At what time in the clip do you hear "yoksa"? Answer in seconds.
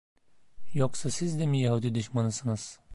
0.73-1.11